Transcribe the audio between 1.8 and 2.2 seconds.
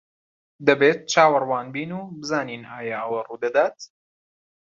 و